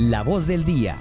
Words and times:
la 0.00 0.22
voz 0.22 0.46
del 0.46 0.64
día. 0.64 0.96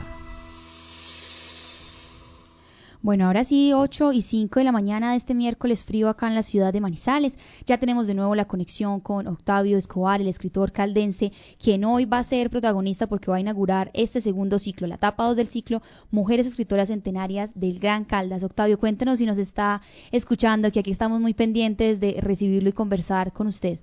Bueno, 3.02 3.28
ahora 3.28 3.46
sí, 3.46 3.72
8 3.72 4.12
y 4.12 4.22
5 4.22 4.60
de 4.60 4.66
la 4.66 4.74
mañana 4.74 5.12
de 5.12 5.16
este 5.18 5.34
miércoles 5.34 5.86
frío 5.86 6.10
acá 6.10 6.28
en 6.28 6.36
la 6.36 6.44
ciudad 6.44 6.74
de 6.74 6.82
Manizales. 6.82 7.38
Ya 7.66 7.78
tenemos 7.78 8.08
de 8.08 8.14
nuevo 8.14 8.36
la 8.36 8.44
conexión 8.44 9.00
con 9.00 9.28
Octavio 9.28 9.78
Escobar, 9.78 10.20
el 10.20 10.28
escritor 10.28 10.74
caldense, 10.74 11.32
quien 11.64 11.86
hoy 11.86 12.04
va 12.04 12.20
a 12.20 12.24
ser 12.26 12.50
protagonista 12.50 13.08
porque 13.08 13.32
va 13.32 13.38
a 13.38 13.40
inaugurar 13.40 13.90
este 13.94 14.20
segundo 14.20 14.60
ciclo, 14.60 14.86
la 14.86 14.96
etapa 14.96 15.24
2 15.24 15.38
del 15.38 15.48
ciclo 15.48 15.82
Mujeres 16.12 16.46
Escritoras 16.46 16.90
Centenarias 16.90 17.58
del 17.58 17.80
Gran 17.80 18.04
Caldas. 18.04 18.44
Octavio, 18.44 18.78
cuéntenos 18.78 19.20
si 19.20 19.26
nos 19.26 19.38
está 19.38 19.82
escuchando, 20.12 20.70
que 20.74 20.82
aquí 20.82 20.92
estamos 20.92 21.22
muy 21.22 21.34
pendientes 21.34 22.02
de 22.02 22.18
recibirlo 22.20 22.68
y 22.68 22.74
conversar 22.74 23.32
con 23.32 23.48
usted. 23.48 23.80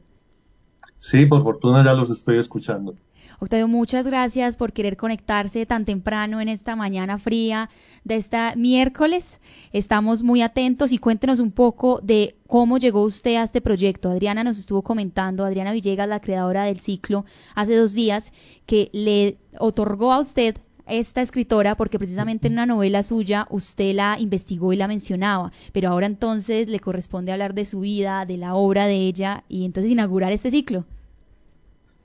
Sí, 0.98 1.24
por 1.24 1.42
fortuna 1.42 1.82
ya 1.82 1.94
los 1.94 2.10
estoy 2.10 2.36
escuchando. 2.36 2.94
Octavio, 3.38 3.68
muchas 3.68 4.06
gracias 4.06 4.56
por 4.56 4.72
querer 4.72 4.96
conectarse 4.96 5.66
tan 5.66 5.84
temprano 5.84 6.40
en 6.40 6.48
esta 6.48 6.74
mañana 6.74 7.18
fría 7.18 7.68
de 8.02 8.14
esta 8.14 8.54
miércoles. 8.56 9.40
Estamos 9.72 10.22
muy 10.22 10.40
atentos 10.40 10.90
y 10.92 10.98
cuéntenos 10.98 11.38
un 11.38 11.52
poco 11.52 12.00
de 12.02 12.36
cómo 12.46 12.78
llegó 12.78 13.02
usted 13.02 13.36
a 13.36 13.42
este 13.42 13.60
proyecto. 13.60 14.08
Adriana 14.08 14.42
nos 14.42 14.58
estuvo 14.58 14.80
comentando, 14.80 15.44
Adriana 15.44 15.72
Villegas, 15.72 16.08
la 16.08 16.20
creadora 16.20 16.64
del 16.64 16.80
ciclo, 16.80 17.26
hace 17.54 17.76
dos 17.76 17.92
días, 17.92 18.32
que 18.64 18.88
le 18.94 19.36
otorgó 19.58 20.14
a 20.14 20.20
usted 20.20 20.56
esta 20.86 21.20
escritora 21.20 21.74
porque 21.74 21.98
precisamente 21.98 22.46
en 22.46 22.54
una 22.54 22.64
novela 22.64 23.02
suya 23.02 23.46
usted 23.50 23.94
la 23.94 24.18
investigó 24.18 24.72
y 24.72 24.76
la 24.76 24.88
mencionaba, 24.88 25.52
pero 25.72 25.90
ahora 25.90 26.06
entonces 26.06 26.68
le 26.68 26.80
corresponde 26.80 27.32
hablar 27.32 27.52
de 27.52 27.66
su 27.66 27.80
vida, 27.80 28.24
de 28.24 28.38
la 28.38 28.54
obra 28.54 28.86
de 28.86 28.94
ella 28.94 29.44
y 29.48 29.66
entonces 29.66 29.92
inaugurar 29.92 30.32
este 30.32 30.50
ciclo. 30.50 30.86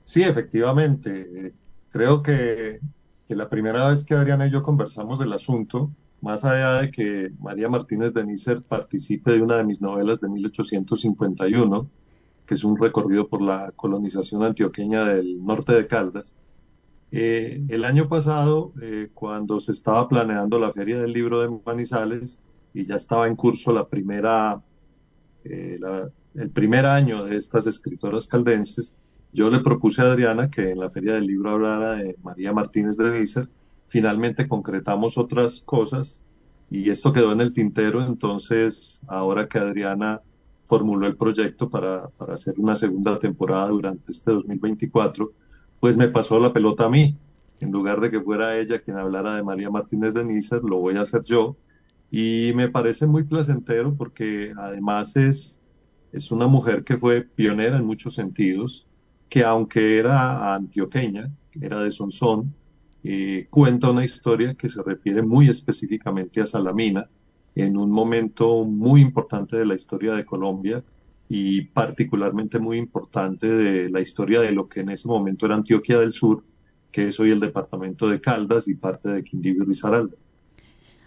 Sí, 0.04 0.22
efectivamente. 0.22 1.54
Creo 1.90 2.22
que, 2.22 2.80
la 3.28 3.48
primera 3.48 3.88
vez 3.88 4.04
que 4.04 4.14
Adriana 4.14 4.46
y 4.46 4.50
yo 4.50 4.62
conversamos 4.62 5.18
del 5.18 5.32
asunto, 5.32 5.90
más 6.20 6.44
allá 6.44 6.82
de 6.82 6.90
que 6.90 7.32
María 7.40 7.68
Martínez 7.68 8.12
de 8.12 8.24
Nícer 8.24 8.62
participe 8.62 9.32
de 9.32 9.42
una 9.42 9.56
de 9.56 9.64
mis 9.64 9.80
novelas 9.80 10.20
de 10.20 10.28
1851, 10.28 11.90
que 12.46 12.54
es 12.54 12.64
un 12.64 12.78
recorrido 12.78 13.28
por 13.28 13.40
la 13.42 13.72
colonización 13.74 14.42
antioqueña 14.42 15.04
del 15.04 15.44
norte 15.44 15.72
de 15.72 15.86
Caldas, 15.86 16.36
eh, 17.14 17.62
el 17.68 17.84
año 17.84 18.08
pasado, 18.08 18.72
eh, 18.80 19.10
cuando 19.12 19.60
se 19.60 19.72
estaba 19.72 20.08
planeando 20.08 20.58
la 20.58 20.72
Feria 20.72 20.98
del 20.98 21.12
Libro 21.12 21.42
de 21.42 21.60
Manizales 21.64 22.40
y 22.72 22.84
ya 22.84 22.96
estaba 22.96 23.28
en 23.28 23.36
curso 23.36 23.70
la 23.70 23.86
primera, 23.86 24.62
eh, 25.44 25.78
el 26.34 26.50
primer 26.50 26.86
año 26.86 27.22
de 27.24 27.36
estas 27.36 27.66
escritoras 27.66 28.26
caldenses, 28.26 28.96
yo 29.32 29.48
le 29.50 29.60
propuse 29.60 30.02
a 30.02 30.04
Adriana 30.04 30.50
que 30.50 30.70
en 30.70 30.78
la 30.78 30.90
Feria 30.90 31.14
del 31.14 31.26
Libro 31.26 31.50
hablara 31.50 31.96
de 31.96 32.16
María 32.22 32.52
Martínez 32.52 32.98
de 32.98 33.18
Nícer. 33.18 33.48
Finalmente 33.88 34.46
concretamos 34.46 35.16
otras 35.16 35.62
cosas 35.62 36.22
y 36.70 36.90
esto 36.90 37.14
quedó 37.14 37.32
en 37.32 37.40
el 37.40 37.54
tintero. 37.54 38.04
Entonces, 38.04 39.02
ahora 39.06 39.48
que 39.48 39.58
Adriana 39.58 40.20
formuló 40.64 41.06
el 41.06 41.16
proyecto 41.16 41.70
para, 41.70 42.08
para 42.08 42.34
hacer 42.34 42.54
una 42.58 42.76
segunda 42.76 43.18
temporada 43.18 43.68
durante 43.68 44.12
este 44.12 44.32
2024, 44.32 45.32
pues 45.80 45.96
me 45.96 46.08
pasó 46.08 46.38
la 46.38 46.52
pelota 46.52 46.84
a 46.84 46.90
mí. 46.90 47.16
En 47.60 47.70
lugar 47.72 48.00
de 48.00 48.10
que 48.10 48.20
fuera 48.20 48.58
ella 48.58 48.80
quien 48.80 48.98
hablara 48.98 49.36
de 49.36 49.42
María 49.42 49.70
Martínez 49.70 50.12
de 50.12 50.24
Nícer, 50.24 50.62
lo 50.62 50.76
voy 50.76 50.96
a 50.96 51.02
hacer 51.02 51.22
yo. 51.22 51.56
Y 52.10 52.52
me 52.54 52.68
parece 52.68 53.06
muy 53.06 53.22
placentero 53.24 53.94
porque 53.94 54.52
además 54.58 55.16
es, 55.16 55.58
es 56.12 56.30
una 56.30 56.48
mujer 56.48 56.84
que 56.84 56.98
fue 56.98 57.22
pionera 57.22 57.78
en 57.78 57.86
muchos 57.86 58.14
sentidos 58.14 58.88
que 59.32 59.42
aunque 59.44 59.96
era 59.96 60.54
antioqueña, 60.54 61.30
era 61.58 61.82
de 61.82 61.90
Sonsón, 61.90 62.54
eh, 63.02 63.46
cuenta 63.48 63.90
una 63.90 64.04
historia 64.04 64.52
que 64.52 64.68
se 64.68 64.82
refiere 64.82 65.22
muy 65.22 65.48
específicamente 65.48 66.42
a 66.42 66.46
Salamina, 66.46 67.08
en 67.54 67.78
un 67.78 67.90
momento 67.90 68.66
muy 68.66 69.00
importante 69.00 69.56
de 69.56 69.64
la 69.64 69.74
historia 69.74 70.12
de 70.12 70.26
Colombia 70.26 70.84
y 71.30 71.62
particularmente 71.62 72.58
muy 72.58 72.76
importante 72.76 73.48
de 73.48 73.88
la 73.88 74.02
historia 74.02 74.42
de 74.42 74.52
lo 74.52 74.68
que 74.68 74.80
en 74.80 74.90
ese 74.90 75.08
momento 75.08 75.46
era 75.46 75.54
Antioquia 75.54 75.98
del 75.98 76.12
Sur, 76.12 76.44
que 76.90 77.08
es 77.08 77.18
hoy 77.18 77.30
el 77.30 77.40
departamento 77.40 78.10
de 78.10 78.20
Caldas 78.20 78.68
y 78.68 78.74
parte 78.74 79.08
de 79.08 79.24
Quindío 79.24 79.54
y 79.62 79.64
Risaralda. 79.64 80.16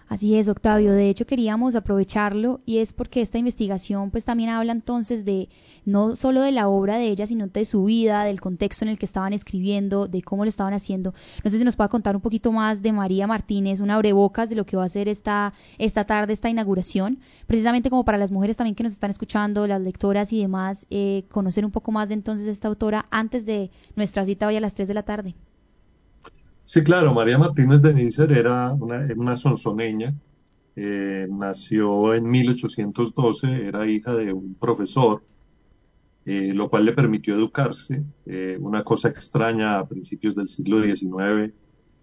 Así 0.07 0.35
es, 0.35 0.47
Octavio. 0.47 0.93
De 0.93 1.09
hecho, 1.09 1.25
queríamos 1.25 1.75
aprovecharlo 1.75 2.59
y 2.63 2.77
es 2.77 2.93
porque 2.93 3.21
esta 3.21 3.39
investigación 3.39 4.11
pues 4.11 4.23
también 4.23 4.51
habla 4.51 4.71
entonces 4.71 5.25
de 5.25 5.49
no 5.83 6.15
solo 6.15 6.41
de 6.41 6.51
la 6.51 6.67
obra 6.67 6.97
de 6.97 7.07
ella, 7.07 7.25
sino 7.25 7.47
de 7.47 7.65
su 7.65 7.85
vida, 7.85 8.23
del 8.23 8.39
contexto 8.39 8.85
en 8.85 8.89
el 8.89 8.99
que 8.99 9.05
estaban 9.05 9.33
escribiendo, 9.33 10.07
de 10.07 10.21
cómo 10.21 10.45
lo 10.45 10.49
estaban 10.49 10.75
haciendo. 10.75 11.15
No 11.43 11.49
sé 11.49 11.57
si 11.57 11.63
nos 11.63 11.75
puede 11.75 11.89
contar 11.89 12.15
un 12.15 12.21
poquito 12.21 12.51
más 12.51 12.83
de 12.83 12.91
María 12.91 13.25
Martínez, 13.25 13.79
una 13.79 13.95
abrebocas 13.95 14.47
de 14.47 14.55
lo 14.55 14.65
que 14.65 14.77
va 14.77 14.83
a 14.83 14.89
ser 14.89 15.07
esta, 15.07 15.53
esta 15.79 16.05
tarde, 16.05 16.33
esta 16.33 16.49
inauguración, 16.49 17.19
precisamente 17.47 17.89
como 17.89 18.05
para 18.05 18.19
las 18.19 18.31
mujeres 18.31 18.57
también 18.57 18.75
que 18.75 18.83
nos 18.83 18.93
están 18.93 19.09
escuchando, 19.09 19.65
las 19.65 19.81
lectoras 19.81 20.31
y 20.33 20.39
demás, 20.39 20.85
eh, 20.91 21.25
conocer 21.31 21.65
un 21.65 21.71
poco 21.71 21.91
más 21.91 22.09
de 22.09 22.13
entonces 22.13 22.45
esta 22.45 22.67
autora 22.67 23.07
antes 23.09 23.43
de 23.45 23.71
nuestra 23.95 24.23
cita 24.23 24.45
hoy 24.45 24.55
a 24.55 24.61
las 24.61 24.75
3 24.75 24.87
de 24.87 24.93
la 24.93 25.03
tarde. 25.03 25.35
Sí, 26.65 26.83
claro, 26.83 27.13
María 27.13 27.37
Martínez 27.37 27.81
de 27.81 27.93
Nícer 27.93 28.31
era 28.31 28.73
una, 28.73 29.07
una 29.15 29.37
sonsoneña, 29.37 30.15
eh, 30.75 31.27
nació 31.29 32.13
en 32.15 32.27
1812, 32.27 33.67
era 33.67 33.87
hija 33.87 34.13
de 34.15 34.33
un 34.33 34.55
profesor, 34.55 35.23
eh, 36.25 36.53
lo 36.53 36.69
cual 36.69 36.85
le 36.85 36.93
permitió 36.93 37.35
educarse, 37.35 38.03
eh, 38.25 38.57
una 38.59 38.83
cosa 38.83 39.09
extraña 39.09 39.77
a 39.77 39.87
principios 39.87 40.35
del 40.35 40.49
siglo 40.49 40.81
XIX, 40.83 41.53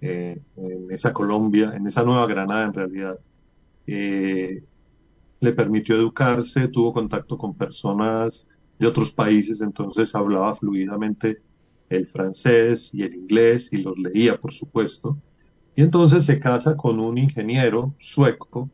en 0.00 0.90
esa 0.90 1.12
Colombia, 1.12 1.74
en 1.76 1.86
esa 1.86 2.02
Nueva 2.04 2.26
Granada 2.26 2.64
en 2.64 2.72
realidad. 2.74 3.18
le 3.86 5.52
permitió 5.52 5.96
educarse, 5.96 6.68
tuvo 6.68 6.92
contacto 6.92 7.36
con 7.36 7.54
personas 7.54 8.48
de 8.78 8.86
otros 8.86 9.12
países, 9.12 9.60
entonces 9.60 10.14
hablaba 10.14 10.54
fluidamente 10.56 11.40
el 11.96 12.06
francés 12.06 12.90
y 12.94 13.02
el 13.02 13.14
inglés 13.14 13.70
y 13.72 13.78
los 13.78 13.98
leía, 13.98 14.40
por 14.40 14.52
supuesto. 14.52 15.18
Y 15.74 15.82
entonces 15.82 16.24
se 16.24 16.38
casa 16.38 16.76
con 16.76 17.00
un 17.00 17.18
ingeniero 17.18 17.94
sueco, 17.98 18.70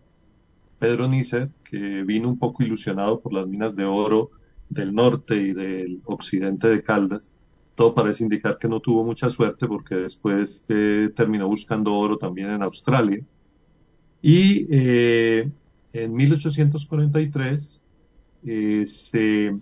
Pedro 0.78 1.08
Nisser, 1.08 1.50
que 1.64 2.02
vino 2.04 2.28
un 2.28 2.38
poco 2.38 2.62
ilusionado 2.62 3.20
por 3.20 3.32
las 3.32 3.46
minas 3.46 3.74
de 3.76 3.84
oro 3.84 4.30
del 4.68 4.94
norte 4.94 5.36
y 5.36 5.52
del 5.52 6.00
occidente 6.04 6.68
de 6.68 6.82
Caldas. 6.82 7.32
Todo 7.74 7.94
parece 7.94 8.24
indicar 8.24 8.58
que 8.58 8.68
no 8.68 8.80
tuvo 8.80 9.04
mucha 9.04 9.30
suerte 9.30 9.66
porque 9.66 9.94
después 9.94 10.66
eh, 10.68 11.10
terminó 11.14 11.46
buscando 11.48 11.94
oro 11.94 12.18
también 12.18 12.50
en 12.50 12.62
Australia. 12.62 13.20
Y 14.20 14.66
eh, 14.70 15.48
en 15.92 16.14
1843 16.14 17.80
eh, 18.44 18.84
se 18.86 19.56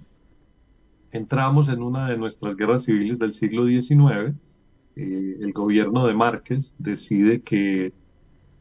entramos 1.16 1.68
en 1.68 1.82
una 1.82 2.08
de 2.08 2.18
nuestras 2.18 2.56
guerras 2.56 2.84
civiles 2.84 3.18
del 3.18 3.32
siglo 3.32 3.66
XIX. 3.66 4.34
Eh, 4.94 5.38
el 5.40 5.52
gobierno 5.52 6.06
de 6.06 6.14
Márquez 6.14 6.74
decide 6.78 7.42
que 7.42 7.92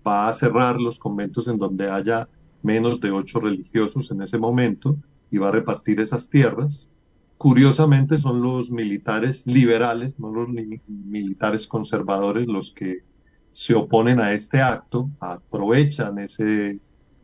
va 0.05 0.27
a 0.27 0.33
cerrar 0.33 0.79
los 0.79 0.99
conventos 0.99 1.47
en 1.47 1.57
donde 1.57 1.89
haya 1.89 2.27
menos 2.61 2.99
de 2.99 3.11
ocho 3.11 3.39
religiosos 3.39 4.11
en 4.11 4.21
ese 4.21 4.37
momento 4.37 4.97
y 5.31 5.37
va 5.37 5.49
a 5.49 5.51
repartir 5.51 5.99
esas 5.99 6.29
tierras. 6.29 6.91
Curiosamente 7.37 8.17
son 8.17 8.41
los 8.41 8.71
militares 8.71 9.45
liberales, 9.45 10.17
no 10.19 10.31
los 10.31 10.49
militares 10.49 11.67
conservadores, 11.67 12.47
los 12.47 12.71
que 12.71 13.03
se 13.51 13.73
oponen 13.73 14.19
a 14.19 14.33
este 14.33 14.61
acto, 14.61 15.09
aprovechan 15.19 16.19
ese, 16.19 16.79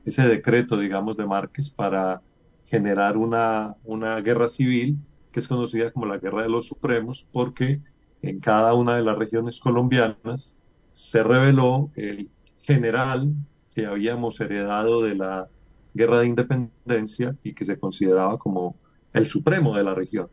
decreto, 0.05 0.77
digamos, 0.77 1.17
de 1.17 1.25
Márquez 1.25 1.69
para 1.69 2.21
generar 2.65 3.17
una 3.17 3.75
guerra 4.21 4.47
civil 4.47 4.97
que 5.31 5.39
es 5.39 5.47
conocida 5.47 5.91
como 5.91 6.05
la 6.05 6.17
Guerra 6.17 6.43
de 6.43 6.49
los 6.49 6.67
Supremos, 6.67 7.27
porque 7.31 7.81
en 8.21 8.39
cada 8.39 8.73
una 8.73 8.95
de 8.95 9.03
las 9.03 9.17
regiones 9.17 9.59
colombianas 9.59 10.55
se 10.93 11.23
reveló 11.23 11.91
el 11.95 12.29
general 12.61 13.33
que 13.73 13.85
habíamos 13.85 14.39
heredado 14.39 15.01
de 15.01 15.15
la 15.15 15.49
Guerra 15.93 16.19
de 16.19 16.27
Independencia 16.27 17.35
y 17.43 17.53
que 17.53 17.65
se 17.65 17.79
consideraba 17.79 18.37
como 18.37 18.75
el 19.13 19.27
supremo 19.27 19.75
de 19.75 19.83
la 19.83 19.95
región. 19.95 20.29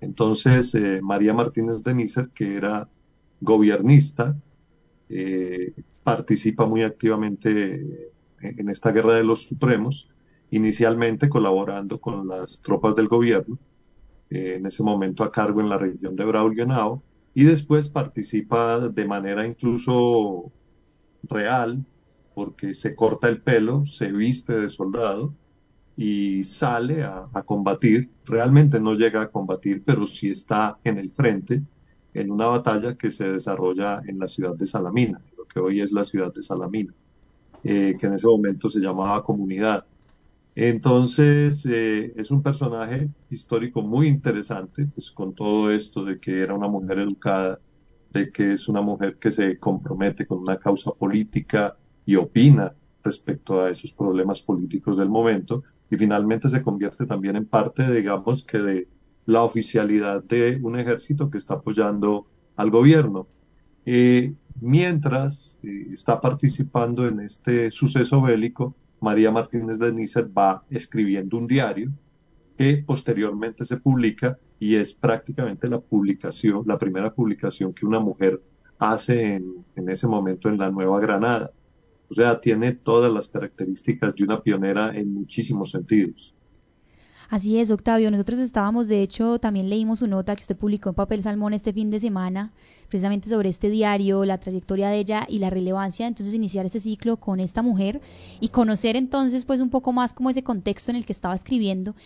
Entonces, 0.00 0.74
eh, 0.74 1.00
María 1.02 1.34
Martínez 1.34 1.82
de 1.82 1.94
Nícer, 1.94 2.30
que 2.34 2.56
era 2.56 2.88
gobiernista, 3.40 4.36
eh, 5.08 5.72
participa 6.02 6.66
muy 6.66 6.82
activamente 6.82 8.12
en 8.40 8.68
esta 8.68 8.92
Guerra 8.92 9.14
de 9.14 9.24
los 9.24 9.42
Supremos, 9.42 10.08
inicialmente 10.50 11.28
colaborando 11.28 12.00
con 12.00 12.26
las 12.28 12.60
tropas 12.62 12.94
del 12.94 13.08
gobierno, 13.08 13.58
en 14.30 14.66
ese 14.66 14.82
momento 14.82 15.22
a 15.24 15.30
cargo 15.30 15.60
en 15.60 15.68
la 15.68 15.78
región 15.78 16.16
de 16.16 16.24
Braulio 16.24 17.02
y 17.34 17.44
después 17.44 17.88
participa 17.88 18.88
de 18.88 19.04
manera 19.06 19.46
incluso 19.46 20.50
real, 21.24 21.84
porque 22.34 22.74
se 22.74 22.94
corta 22.94 23.28
el 23.28 23.40
pelo, 23.40 23.86
se 23.86 24.10
viste 24.10 24.58
de 24.58 24.68
soldado 24.68 25.34
y 25.96 26.44
sale 26.44 27.04
a, 27.04 27.28
combatir. 27.44 28.10
Realmente 28.24 28.80
no 28.80 28.94
llega 28.94 29.22
a 29.22 29.30
combatir, 29.30 29.82
pero 29.84 30.06
sí 30.06 30.30
está 30.30 30.78
en 30.84 30.98
el 30.98 31.10
frente 31.10 31.62
en 32.14 32.30
una 32.30 32.46
batalla 32.46 32.96
que 32.96 33.10
se 33.10 33.30
desarrolla 33.30 34.00
en 34.06 34.18
la 34.18 34.28
ciudad 34.28 34.54
de 34.54 34.66
Salamina, 34.66 35.20
lo 35.36 35.44
que 35.44 35.60
hoy 35.60 35.82
es 35.82 35.92
la 35.92 36.04
ciudad 36.04 36.32
de 36.32 36.42
Salamina, 36.42 36.94
eh, 37.64 37.96
que 37.98 38.06
en 38.06 38.14
ese 38.14 38.26
momento 38.26 38.70
se 38.70 38.80
llamaba 38.80 39.22
Comunidad. 39.22 39.84
Entonces, 40.56 41.66
eh, 41.66 42.14
es 42.16 42.30
un 42.30 42.42
personaje 42.42 43.10
histórico 43.28 43.82
muy 43.82 44.06
interesante, 44.06 44.86
pues 44.86 45.10
con 45.10 45.34
todo 45.34 45.70
esto 45.70 46.02
de 46.02 46.18
que 46.18 46.40
era 46.40 46.54
una 46.54 46.66
mujer 46.66 46.98
educada, 47.00 47.60
de 48.10 48.32
que 48.32 48.52
es 48.52 48.66
una 48.66 48.80
mujer 48.80 49.18
que 49.18 49.30
se 49.30 49.58
compromete 49.58 50.26
con 50.26 50.38
una 50.38 50.58
causa 50.58 50.92
política 50.92 51.76
y 52.06 52.16
opina 52.16 52.74
respecto 53.04 53.60
a 53.60 53.70
esos 53.70 53.92
problemas 53.92 54.40
políticos 54.40 54.96
del 54.98 55.10
momento, 55.10 55.62
y 55.90 55.96
finalmente 55.96 56.48
se 56.48 56.62
convierte 56.62 57.04
también 57.04 57.36
en 57.36 57.44
parte, 57.44 57.92
digamos, 57.92 58.42
que 58.42 58.58
de 58.58 58.88
la 59.26 59.42
oficialidad 59.42 60.24
de 60.24 60.58
un 60.62 60.78
ejército 60.78 61.28
que 61.28 61.36
está 61.36 61.54
apoyando 61.54 62.26
al 62.56 62.70
gobierno. 62.70 63.26
Eh, 63.84 64.32
mientras 64.62 65.60
eh, 65.62 65.88
está 65.92 66.18
participando 66.18 67.06
en 67.06 67.20
este 67.20 67.70
suceso 67.70 68.22
bélico, 68.22 68.74
María 69.00 69.30
Martínez 69.30 69.78
de 69.78 69.92
Nícer 69.92 70.28
va 70.36 70.64
escribiendo 70.70 71.36
un 71.36 71.46
diario 71.46 71.90
que 72.56 72.82
posteriormente 72.86 73.66
se 73.66 73.76
publica 73.76 74.38
y 74.58 74.76
es 74.76 74.94
prácticamente 74.94 75.68
la 75.68 75.80
publicación, 75.80 76.62
la 76.66 76.78
primera 76.78 77.12
publicación 77.12 77.74
que 77.74 77.86
una 77.86 78.00
mujer 78.00 78.40
hace 78.78 79.34
en, 79.34 79.64
en 79.74 79.88
ese 79.88 80.06
momento 80.06 80.48
en 80.48 80.58
la 80.58 80.70
Nueva 80.70 81.00
Granada. 81.00 81.50
O 82.08 82.14
sea, 82.14 82.40
tiene 82.40 82.72
todas 82.72 83.12
las 83.12 83.28
características 83.28 84.14
de 84.14 84.24
una 84.24 84.40
pionera 84.40 84.96
en 84.96 85.12
muchísimos 85.12 85.72
sentidos. 85.72 86.35
Así 87.28 87.58
es, 87.58 87.72
Octavio. 87.72 88.10
Nosotros 88.10 88.38
estábamos, 88.38 88.86
de 88.86 89.02
hecho, 89.02 89.40
también 89.40 89.68
leímos 89.68 89.98
su 89.98 90.06
nota 90.06 90.36
que 90.36 90.42
usted 90.42 90.56
publicó 90.56 90.90
en 90.90 90.94
Papel 90.94 91.22
Salmón 91.22 91.54
este 91.54 91.72
fin 91.72 91.90
de 91.90 91.98
semana, 91.98 92.52
precisamente 92.88 93.28
sobre 93.28 93.48
este 93.48 93.68
diario, 93.68 94.24
la 94.24 94.38
trayectoria 94.38 94.88
de 94.88 94.98
ella 94.98 95.26
y 95.28 95.40
la 95.40 95.50
relevancia, 95.50 96.06
entonces 96.06 96.34
iniciar 96.34 96.66
ese 96.66 96.78
ciclo 96.78 97.16
con 97.16 97.40
esta 97.40 97.62
mujer 97.62 98.00
y 98.38 98.48
conocer 98.50 98.94
entonces 98.94 99.44
pues 99.44 99.60
un 99.60 99.70
poco 99.70 99.92
más 99.92 100.14
como 100.14 100.30
ese 100.30 100.44
contexto 100.44 100.92
en 100.92 100.98
el 100.98 101.06
que 101.06 101.12
estaba 101.12 101.34
escribiendo 101.34 101.96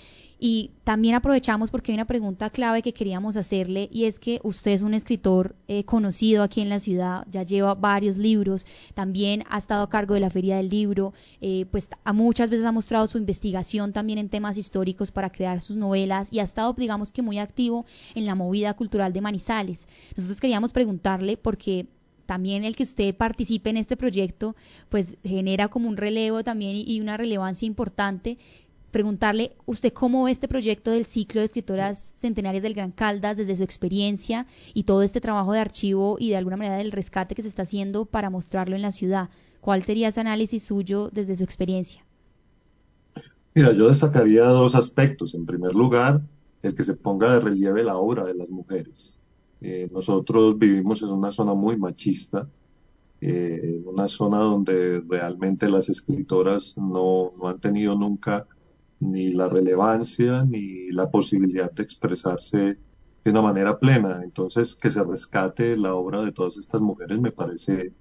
y 0.40 0.70
también 0.84 1.14
aprovechamos 1.14 1.70
porque 1.70 1.92
hay 1.92 1.96
una 1.96 2.06
pregunta 2.06 2.48
clave 2.48 2.80
que 2.80 2.94
queríamos 2.94 3.36
hacerle 3.36 3.90
y 3.92 4.06
es 4.06 4.18
que 4.18 4.40
usted 4.42 4.70
es 4.70 4.80
un 4.80 4.94
escritor 4.94 5.54
eh, 5.68 5.84
conocido 5.84 6.42
aquí 6.42 6.62
en 6.62 6.70
la 6.70 6.78
ciudad, 6.78 7.26
ya 7.30 7.42
lleva 7.42 7.74
varios 7.74 8.16
libros, 8.16 8.64
también 8.94 9.44
ha 9.50 9.58
estado 9.58 9.82
a 9.82 9.90
cargo 9.90 10.14
de 10.14 10.20
la 10.20 10.30
Feria 10.30 10.56
del 10.56 10.70
Libro, 10.70 11.12
eh, 11.42 11.66
pues 11.70 11.90
a 12.04 12.14
muchas 12.14 12.48
veces 12.48 12.64
ha 12.64 12.72
mostrado 12.72 13.06
su 13.06 13.18
investigación 13.18 13.92
también 13.92 14.18
en 14.18 14.30
temas 14.30 14.56
históricos 14.56 15.10
para 15.10 15.30
crear 15.30 15.60
sus 15.60 15.76
novelas 15.76 16.32
y 16.32 16.38
ha 16.38 16.44
estado, 16.44 16.72
digamos 16.72 17.12
que 17.12 17.20
muy 17.20 17.38
activo 17.38 17.84
en 18.14 18.24
la 18.24 18.34
movida 18.34 18.72
cultural 18.72 19.12
de 19.12 19.20
Manizales. 19.20 19.86
Nosotros 20.16 20.40
queríamos 20.40 20.72
preguntarle 20.72 21.36
porque 21.36 21.86
también 22.24 22.64
el 22.64 22.76
que 22.76 22.84
usted 22.84 23.14
participe 23.14 23.70
en 23.70 23.76
este 23.76 23.96
proyecto, 23.96 24.54
pues 24.88 25.16
genera 25.22 25.68
como 25.68 25.88
un 25.88 25.96
relevo 25.96 26.44
también 26.44 26.76
y 26.76 27.00
una 27.00 27.16
relevancia 27.16 27.66
importante 27.66 28.38
preguntarle 28.90 29.52
usted 29.66 29.92
cómo 29.92 30.24
ve 30.24 30.32
este 30.32 30.48
proyecto 30.48 30.90
del 30.90 31.06
ciclo 31.06 31.40
de 31.40 31.46
escritoras 31.46 32.14
centenarias 32.16 32.62
del 32.62 32.74
Gran 32.74 32.92
Caldas 32.92 33.36
desde 33.36 33.56
su 33.56 33.62
experiencia 33.62 34.46
y 34.74 34.84
todo 34.84 35.02
este 35.02 35.20
trabajo 35.20 35.52
de 35.52 35.60
archivo 35.60 36.16
y 36.18 36.30
de 36.30 36.36
alguna 36.36 36.56
manera 36.56 36.76
del 36.76 36.92
rescate 36.92 37.34
que 37.34 37.42
se 37.42 37.48
está 37.48 37.62
haciendo 37.62 38.04
para 38.04 38.30
mostrarlo 38.30 38.76
en 38.76 38.82
la 38.82 38.92
ciudad. 38.92 39.30
¿Cuál 39.60 39.82
sería 39.82 40.08
ese 40.08 40.20
análisis 40.20 40.62
suyo 40.62 41.10
desde 41.10 41.36
su 41.36 41.44
experiencia? 41.44 42.04
Mira, 43.54 43.72
yo 43.72 43.88
destacaría 43.88 44.44
dos 44.44 44.74
aspectos. 44.74 45.34
En 45.34 45.44
primer 45.44 45.74
lugar, 45.74 46.20
el 46.62 46.74
que 46.74 46.84
se 46.84 46.94
ponga 46.94 47.34
de 47.34 47.40
relieve 47.40 47.82
la 47.82 47.96
obra 47.96 48.24
de 48.24 48.34
las 48.34 48.48
mujeres. 48.48 49.18
Eh, 49.60 49.88
nosotros 49.92 50.58
vivimos 50.58 51.02
en 51.02 51.10
una 51.10 51.30
zona 51.30 51.52
muy 51.52 51.76
machista, 51.76 52.48
eh, 53.20 53.82
una 53.84 54.08
zona 54.08 54.38
donde 54.38 55.02
realmente 55.06 55.68
las 55.68 55.90
escritoras 55.90 56.78
no 56.78 57.32
han 57.44 57.58
tenido 57.60 57.94
nunca 57.94 58.46
ni 59.00 59.32
la 59.32 59.48
relevancia 59.48 60.44
ni 60.44 60.90
la 60.90 61.10
posibilidad 61.10 61.72
de 61.72 61.82
expresarse 61.82 62.78
de 63.24 63.30
una 63.30 63.42
manera 63.42 63.78
plena. 63.78 64.20
Entonces, 64.22 64.74
que 64.74 64.90
se 64.90 65.02
rescate 65.04 65.76
la 65.76 65.94
obra 65.94 66.22
de 66.22 66.32
todas 66.32 66.56
estas 66.56 66.80
mujeres 66.80 67.20
me 67.20 67.32
parece 67.32 67.92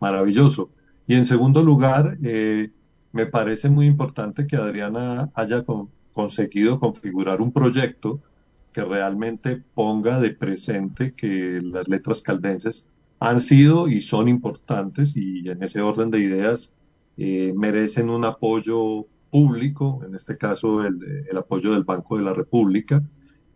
maravilloso. 0.00 0.70
Y 1.06 1.14
en 1.14 1.24
segundo 1.24 1.62
lugar, 1.62 2.18
eh, 2.22 2.70
me 3.12 3.26
parece 3.26 3.70
muy 3.70 3.86
importante 3.86 4.46
que 4.46 4.56
Adriana 4.56 5.30
haya 5.34 5.62
conseguido 6.12 6.78
configurar 6.78 7.40
un 7.40 7.52
proyecto 7.52 8.20
que 8.72 8.84
realmente 8.84 9.62
ponga 9.74 10.20
de 10.20 10.30
presente 10.30 11.14
que 11.14 11.60
las 11.62 11.88
letras 11.88 12.20
caldenses 12.20 12.88
han 13.18 13.40
sido 13.40 13.88
y 13.88 14.00
son 14.00 14.28
importantes 14.28 15.16
y 15.16 15.48
en 15.48 15.62
ese 15.62 15.80
orden 15.80 16.10
de 16.10 16.20
ideas 16.20 16.72
eh, 17.16 17.52
merecen 17.56 18.10
un 18.10 18.24
apoyo 18.24 19.06
público, 19.30 20.00
en 20.06 20.14
este 20.14 20.36
caso 20.36 20.82
el, 20.84 21.36
apoyo 21.36 21.72
del 21.72 21.84
Banco 21.84 22.16
de 22.16 22.24
la 22.24 22.34
República, 22.34 23.02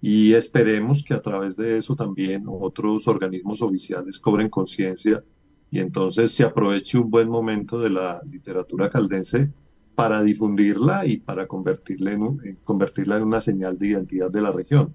y 0.00 0.32
esperemos 0.34 1.04
que 1.04 1.14
a 1.14 1.22
través 1.22 1.56
de 1.56 1.78
eso 1.78 1.94
también 1.94 2.44
otros 2.48 3.06
organismos 3.06 3.62
oficiales 3.62 4.18
cobren 4.18 4.48
conciencia 4.48 5.22
y 5.70 5.78
entonces 5.78 6.32
se 6.32 6.44
aproveche 6.44 6.98
un 6.98 7.10
buen 7.10 7.28
momento 7.28 7.78
de 7.78 7.90
la 7.90 8.20
literatura 8.30 8.90
caldense 8.90 9.50
para 9.94 10.22
difundirla 10.22 11.06
y 11.06 11.18
para 11.18 11.46
convertirla 11.46 12.12
en, 12.12 12.58
convertirla 12.64 13.18
en 13.18 13.22
una 13.22 13.40
señal 13.40 13.78
de 13.78 13.88
identidad 13.88 14.30
de 14.30 14.40
la 14.40 14.50
región. 14.50 14.92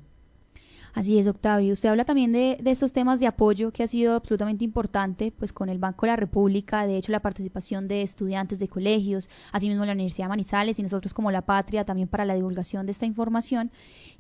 Así 0.98 1.20
es, 1.20 1.28
Octavio. 1.28 1.74
Usted 1.74 1.90
habla 1.90 2.06
también 2.06 2.32
de, 2.32 2.58
estos 2.66 2.92
temas 2.92 3.20
de 3.20 3.28
apoyo 3.28 3.70
que 3.72 3.84
ha 3.84 3.88
sido 3.88 4.16
absolutamente 4.16 4.66
importante, 4.66 5.32
pues 5.32 5.54
con 5.54 5.70
el 5.70 5.78
Banco 5.78 6.08
de 6.08 6.14
la 6.14 6.16
República, 6.16 6.88
de 6.88 6.98
hecho 6.98 7.12
la 7.12 7.20
participación 7.20 7.88
de 7.88 8.02
estudiantes 8.02 8.58
de 8.58 8.68
colegios, 8.68 9.30
asimismo 9.52 9.86
la 9.86 9.92
Universidad 9.92 10.26
de 10.26 10.30
Manizales 10.30 10.80
y 10.80 10.82
nosotros 10.82 11.14
como 11.14 11.30
La 11.30 11.44
Patria 11.44 11.86
también 11.86 12.08
para 12.08 12.26
la 12.26 12.34
divulgación 12.34 12.88
de 12.88 12.94
esta 12.94 13.06
información. 13.06 13.70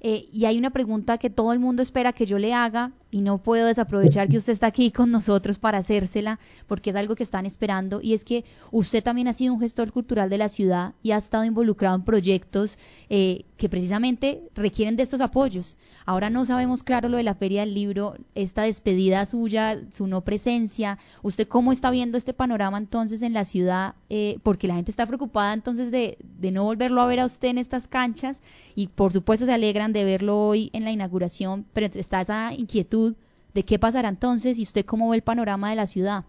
Eh, 0.01 0.29
y 0.31 0.45
hay 0.45 0.59
una 0.59 0.69
pregunta 0.69 1.17
que 1.17 1.31
todo 1.31 1.51
el 1.51 1.57
mundo 1.57 1.81
espera 1.81 2.13
que 2.13 2.27
yo 2.27 2.37
le 2.37 2.53
haga 2.53 2.91
y 3.09 3.21
no 3.21 3.39
puedo 3.39 3.65
desaprovechar 3.65 4.29
que 4.29 4.37
usted 4.37 4.53
está 4.53 4.67
aquí 4.67 4.91
con 4.91 5.09
nosotros 5.09 5.57
para 5.57 5.79
hacérsela 5.79 6.37
porque 6.67 6.91
es 6.91 6.95
algo 6.95 7.15
que 7.15 7.23
están 7.23 7.47
esperando 7.47 8.01
y 8.03 8.13
es 8.13 8.23
que 8.23 8.45
usted 8.71 9.03
también 9.03 9.27
ha 9.27 9.33
sido 9.33 9.55
un 9.55 9.59
gestor 9.59 9.91
cultural 9.91 10.29
de 10.29 10.37
la 10.37 10.47
ciudad 10.47 10.93
y 11.01 11.09
ha 11.09 11.17
estado 11.17 11.43
involucrado 11.43 11.95
en 11.95 12.03
proyectos 12.03 12.77
eh, 13.09 13.45
que 13.57 13.67
precisamente 13.67 14.43
requieren 14.53 14.95
de 14.95 15.01
estos 15.01 15.21
apoyos. 15.21 15.75
Ahora 16.05 16.29
no 16.29 16.45
sabemos 16.45 16.66
claro 16.75 17.09
lo 17.09 17.17
de 17.17 17.23
la 17.23 17.35
Feria 17.35 17.61
del 17.61 17.73
Libro, 17.73 18.15
esta 18.35 18.63
despedida 18.63 19.25
suya, 19.25 19.77
su 19.91 20.07
no 20.07 20.21
presencia. 20.21 20.97
¿Usted 21.21 21.47
cómo 21.47 21.71
está 21.71 21.91
viendo 21.91 22.17
este 22.17 22.33
panorama 22.33 22.77
entonces 22.77 23.21
en 23.21 23.33
la 23.33 23.45
ciudad? 23.45 23.95
Eh, 24.09 24.39
porque 24.43 24.67
la 24.67 24.75
gente 24.75 24.91
está 24.91 25.05
preocupada 25.05 25.53
entonces 25.53 25.91
de, 25.91 26.17
de 26.39 26.51
no 26.51 26.63
volverlo 26.63 27.01
a 27.01 27.07
ver 27.07 27.19
a 27.19 27.25
usted 27.25 27.49
en 27.49 27.57
estas 27.57 27.87
canchas 27.87 28.41
y 28.75 28.87
por 28.87 29.13
supuesto 29.13 29.45
se 29.45 29.53
alegran 29.53 29.93
de 29.93 30.03
verlo 30.03 30.37
hoy 30.47 30.69
en 30.73 30.83
la 30.83 30.91
inauguración, 30.91 31.65
pero 31.73 31.87
está 31.87 32.21
esa 32.21 32.53
inquietud 32.53 33.15
de 33.53 33.63
qué 33.63 33.79
pasará 33.79 34.09
entonces 34.09 34.59
y 34.59 34.63
usted 34.63 34.85
cómo 34.85 35.09
ve 35.09 35.17
el 35.17 35.23
panorama 35.23 35.69
de 35.69 35.75
la 35.75 35.87
ciudad. 35.87 36.25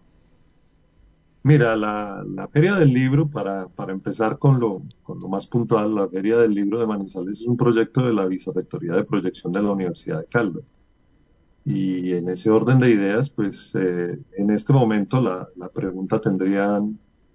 Mira, 1.42 1.76
la, 1.76 2.48
Feria 2.52 2.74
del 2.74 2.92
Libro, 2.92 3.28
para, 3.28 3.68
para 3.68 3.92
empezar 3.92 4.38
con 4.38 4.60
lo, 4.60 4.82
con 5.02 5.20
lo 5.20 5.28
más 5.28 5.46
puntual, 5.46 5.94
la 5.94 6.08
Feria 6.08 6.36
del 6.36 6.52
Libro 6.54 6.80
de 6.80 6.86
Manizales 6.86 7.40
es 7.40 7.46
un 7.46 7.56
proyecto 7.56 8.04
de 8.04 8.12
la 8.12 8.26
Vicerrectoría 8.26 8.92
de 8.92 9.04
Proyección 9.04 9.52
de 9.52 9.62
la 9.62 9.72
Universidad 9.72 10.20
de 10.20 10.26
Caldas. 10.26 10.72
Y 11.64 12.12
en 12.12 12.28
ese 12.28 12.50
orden 12.50 12.80
de 12.80 12.90
ideas, 12.90 13.30
pues 13.30 13.74
eh, 13.74 14.18
en 14.36 14.50
este 14.50 14.72
momento 14.72 15.20
la, 15.20 15.48
la 15.56 15.68
pregunta 15.68 16.20
tendría 16.20 16.80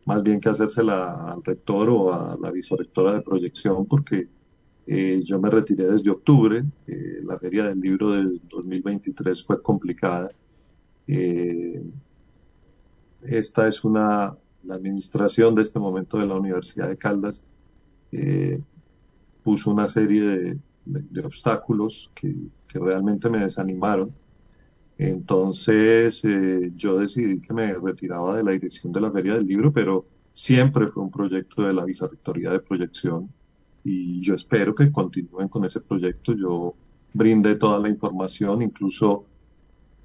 más 0.06 0.24
bien 0.24 0.40
que 0.40 0.50
hacérsela 0.50 1.32
al 1.32 1.44
rector 1.44 1.90
o 1.90 2.14
a 2.14 2.38
la 2.42 2.52
vicerrectora 2.52 3.14
de 3.14 3.22
proyección, 3.22 3.86
porque 3.86 4.28
eh, 4.86 5.22
yo 5.24 5.40
me 5.40 5.50
retiré 5.50 5.88
desde 5.88 6.10
octubre. 6.10 6.64
Eh, 6.88 7.22
la 7.24 7.38
Feria 7.40 7.64
del 7.64 7.80
Libro 7.80 8.12
del 8.12 8.42
2023 8.50 9.44
fue 9.44 9.62
complicada. 9.62 10.30
Eh, 11.08 11.82
esta 13.25 13.68
es 13.68 13.84
una, 13.84 14.36
la 14.63 14.75
administración 14.75 15.56
de 15.56 15.63
este 15.63 15.80
momento 15.80 16.18
de 16.18 16.27
la 16.27 16.36
Universidad 16.36 16.89
de 16.89 16.98
Caldas 16.98 17.46
eh, 18.12 18.60
puso 19.44 19.72
una 19.72 19.88
serie 19.88 20.58
de, 20.86 21.22
obstáculos 21.22 22.12
que, 22.13 22.34
realmente 22.74 23.30
me 23.30 23.38
desanimaron. 23.38 24.12
Entonces 24.98 26.25
eh, 26.25 26.72
yo 26.75 26.98
decidí 26.98 27.39
que 27.39 27.53
me 27.53 27.72
retiraba 27.75 28.36
de 28.36 28.44
la 28.44 28.51
dirección 28.51 28.92
de 28.92 29.00
la 29.00 29.12
Feria 29.12 29.36
del 29.36 29.46
Libro, 29.46 29.72
pero 29.72 30.06
siempre 30.34 30.88
fue 30.88 31.03
un 31.03 31.12
proyecto 31.12 31.62
de 31.62 31.74
la 31.74 31.86
Vicerrectoría 31.86 32.50
de 32.50 32.60
Proyección 32.60 33.30
y 33.84 34.22
yo 34.22 34.34
espero 34.34 34.74
que 34.74 34.92
continúen 34.92 35.50
con 35.50 35.65
ese 35.65 35.82
proyecto. 35.82 36.34
Yo 36.34 36.74
brindé 37.13 37.56
toda 37.56 37.80
la 37.80 37.89
información, 37.89 38.63
incluso 38.63 39.25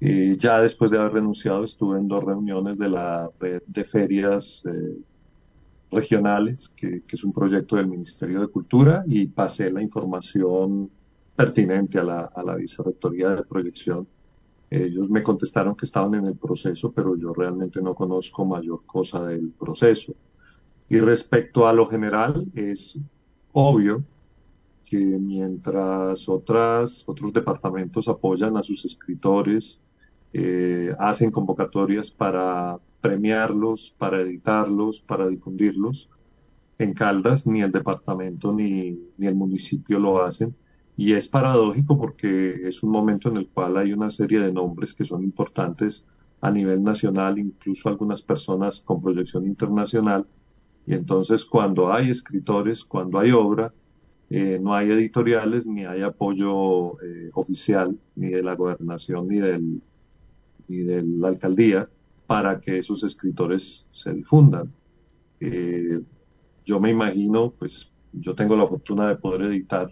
eh, 0.01 0.35
ya 0.37 0.61
después 0.61 0.91
de 0.91 0.97
haber 0.97 1.13
renunciado 1.13 1.63
estuve 1.63 1.99
en 1.99 2.07
dos 2.07 2.23
reuniones 2.23 2.77
de 2.77 2.89
la 2.89 3.29
red 3.39 3.61
de 3.67 3.83
ferias 3.83 4.63
eh, 4.65 4.97
regionales, 5.91 6.69
que, 6.75 7.03
es 7.11 7.23
un 7.23 7.33
proyecto 7.33 7.75
del 7.75 7.87
Ministerio 7.87 8.41
de 8.41 8.47
Cultura, 8.47 9.03
y 9.07 9.27
pasé 9.27 9.71
la 9.71 9.81
información 9.81 10.89
pertinente 11.35 11.99
a 11.99 12.03
la, 12.03 12.21
a 12.33 12.43
la 12.43 12.55
Vicerrectoría 12.55 13.31
de 13.31 13.43
Proyección. 13.43 14.07
Ellos 14.69 15.09
me 15.09 15.23
contestaron 15.23 15.75
que 15.75 15.85
estaban 15.85 16.13
en 16.15 16.27
el 16.27 16.35
proceso, 16.35 16.91
pero 16.91 17.17
yo 17.17 17.33
realmente 17.33 17.81
no 17.81 17.95
conozco 17.95 18.45
mayor 18.45 18.83
cosa 18.85 19.25
del 19.25 19.49
proceso. 19.49 20.13
Y 20.89 20.99
respecto 20.99 21.67
a 21.67 21.73
lo 21.73 21.87
general, 21.87 22.45
es 22.55 22.97
obvio 23.53 24.03
que 24.85 24.97
mientras 24.97 26.27
otras, 26.29 27.03
otros 27.07 27.31
departamentos 27.33 28.07
apoyan 28.07 28.57
a 28.57 28.63
sus 28.63 28.85
escritores, 28.85 29.79
eh, 30.33 30.93
hacen 30.99 31.31
convocatorias 31.31 32.11
para 32.11 32.79
premiarlos, 33.01 33.95
para 33.97 34.21
editarlos, 34.21 35.01
para 35.01 35.27
difundirlos, 35.27 36.09
en 36.77 36.93
Caldas 36.93 37.45
ni 37.45 37.61
el 37.61 37.71
departamento 37.71 38.53
ni, 38.53 38.97
ni 39.17 39.27
el 39.27 39.35
municipio 39.35 39.99
lo 39.99 40.23
hacen. 40.23 40.55
Y 40.95 41.13
es 41.13 41.27
paradójico 41.27 41.97
porque 41.97 42.67
es 42.67 42.83
un 42.83 42.91
momento 42.91 43.29
en 43.29 43.37
el 43.37 43.47
cual 43.47 43.77
hay 43.77 43.93
una 43.93 44.09
serie 44.09 44.39
de 44.39 44.51
nombres 44.51 44.93
que 44.93 45.05
son 45.05 45.23
importantes 45.23 46.05
a 46.41 46.51
nivel 46.51 46.83
nacional, 46.83 47.37
incluso 47.37 47.89
algunas 47.89 48.21
personas 48.21 48.81
con 48.81 49.01
proyección 49.01 49.45
internacional. 49.45 50.25
Y 50.85 50.93
entonces 50.93 51.45
cuando 51.45 51.91
hay 51.91 52.09
escritores, 52.09 52.83
cuando 52.83 53.19
hay 53.19 53.31
obra, 53.31 53.73
eh, 54.29 54.59
no 54.61 54.73
hay 54.73 54.91
editoriales 54.91 55.65
ni 55.65 55.85
hay 55.85 56.01
apoyo 56.01 57.01
eh, 57.01 57.31
oficial 57.33 57.97
ni 58.15 58.29
de 58.29 58.43
la 58.43 58.55
gobernación 58.55 59.27
ni, 59.27 59.37
del, 59.37 59.81
ni 60.69 60.77
de 60.77 61.03
la 61.03 61.29
alcaldía 61.29 61.89
para 62.27 62.59
que 62.59 62.77
esos 62.77 63.03
escritores 63.03 63.87
se 63.91 64.13
difundan. 64.13 64.71
Eh, 65.39 65.99
yo 66.65 66.79
me 66.79 66.91
imagino, 66.91 67.51
pues 67.51 67.91
yo 68.13 68.35
tengo 68.35 68.55
la 68.55 68.67
fortuna 68.67 69.07
de 69.07 69.15
poder 69.15 69.41
editar 69.43 69.91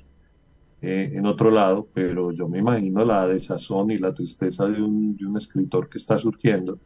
en 0.79 1.25
otro 1.25 1.49
lado, 1.49 1.87
pero 1.91 2.31
yo 2.31 2.47
me 2.47 2.59
imagino 2.59 3.03
la 3.03 3.27
desazón 3.27 3.89
y 3.89 3.97
la 3.97 4.13
tristeza 4.13 4.67
de 4.67 4.81
un, 4.81 5.17
de 5.17 5.25
un 5.25 5.35
escritor 5.35 5.89
que 5.89 5.97
está 5.97 6.19
surgiendo, 6.19 6.77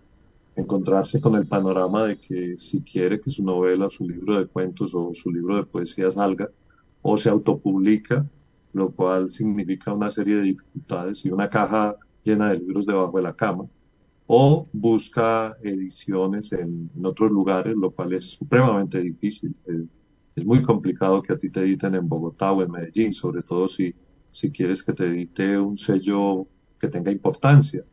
encontrarse 0.55 1.19
con 1.19 1.35
el 1.35 1.45
panorama 1.45 2.05
de 2.05 2.17
que 2.17 2.57
si 2.57 2.81
quiere 2.81 3.19
que 3.19 3.29
su 3.29 3.43
novela, 3.43 3.89
su 3.89 4.07
libro 4.07 4.39
de 4.39 4.47
cuentos 4.47 4.95
o 4.95 5.11
su 5.13 5.31
libro 5.31 5.57
de 5.57 5.63
poesía 5.63 6.09
salga, 6.09 6.49
o 7.01 7.17
se 7.17 7.29
autopublica, 7.29 8.25
lo 8.73 8.91
cual 8.91 9.29
significa 9.29 9.93
una 9.93 10.09
serie 10.09 10.37
de 10.37 10.43
dificultades 10.43 11.25
y 11.25 11.31
una 11.31 11.49
caja 11.49 11.95
llena 12.23 12.49
de 12.49 12.59
libros 12.59 12.85
debajo 12.85 13.17
de 13.17 13.23
la 13.23 13.35
cama, 13.35 13.65
o 14.27 14.67
busca 14.71 15.57
ediciones 15.61 16.53
en, 16.53 16.89
otros 17.03 17.31
lugares, 17.31 17.75
lo 17.75 17.91
cual 17.91 18.13
es 18.13 18.25
supremamente 18.31 18.99
difícil. 18.99 19.55
Es, 19.65 20.45
muy 20.45 20.61
complicado 20.61 21.21
que 21.21 21.33
a 21.33 21.37
ti 21.37 21.49
te 21.49 21.59
editen 21.59 21.93
en 21.93 22.07
Bogotá 22.07 22.51
o 22.53 22.63
en 22.63 22.71
Medellín, 22.71 23.13
sobre 23.13 23.43
todo 23.43 23.67
si, 23.67 23.93
si 24.31 24.49
quieres 24.49 24.81
que 24.81 24.93
te 24.93 25.05
edite 25.05 25.57
un 25.57 25.77
sello 25.77 26.47
que 26.79 26.87
tenga 26.87 27.11
importancia. 27.11 27.83